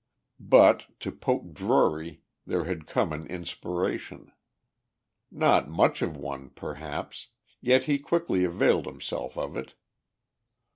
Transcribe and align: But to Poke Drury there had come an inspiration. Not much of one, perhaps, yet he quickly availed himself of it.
But 0.39 0.87
to 1.01 1.11
Poke 1.11 1.53
Drury 1.53 2.23
there 2.47 2.63
had 2.63 2.87
come 2.87 3.13
an 3.13 3.27
inspiration. 3.27 4.31
Not 5.29 5.69
much 5.69 6.01
of 6.01 6.17
one, 6.17 6.49
perhaps, 6.49 7.27
yet 7.59 7.83
he 7.83 7.99
quickly 7.99 8.43
availed 8.43 8.87
himself 8.87 9.37
of 9.37 9.55
it. 9.55 9.75